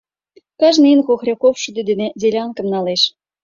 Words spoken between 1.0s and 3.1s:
Хохряков шӱдӧ дене делянкым налеш.